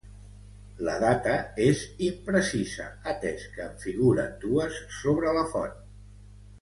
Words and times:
La 0.85 0.93
data 1.01 1.33
és 1.65 1.83
imprecisa 2.07 2.87
atès 3.13 3.45
que 3.57 3.63
en 3.67 3.77
figuren 3.85 4.35
dues 4.47 4.81
sobre 5.01 5.37
la 5.41 5.45
font. 5.53 5.77